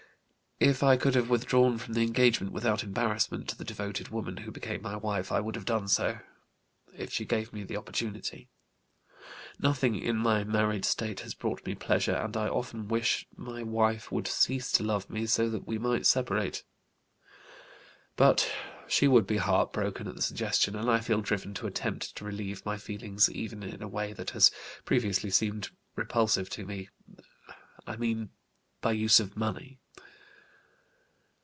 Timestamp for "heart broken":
19.37-20.07